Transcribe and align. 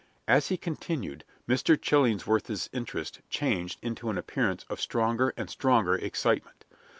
As 0.27 0.47
he 0.47 0.57
continued, 0.57 1.25
Mr. 1.47 1.79
Chillingsworth's 1.79 2.69
interest 2.73 3.19
changed 3.29 3.77
into 3.83 4.09
an 4.09 4.17
appearance 4.17 4.65
of 4.67 4.81
stronger 4.81 5.31
and 5.37 5.47
stronger 5.47 5.93
excitement. 5.93 6.65